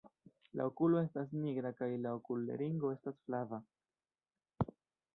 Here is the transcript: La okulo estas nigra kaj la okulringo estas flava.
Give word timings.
La 0.59 0.63
okulo 0.69 0.99
estas 1.07 1.35
nigra 1.41 1.73
kaj 1.83 1.91
la 2.07 2.15
okulringo 2.21 2.93
estas 2.97 3.23
flava. 3.29 3.63